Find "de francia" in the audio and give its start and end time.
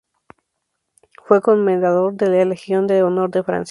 3.29-3.59